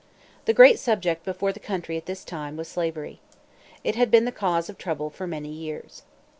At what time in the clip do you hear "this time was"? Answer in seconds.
2.07-2.67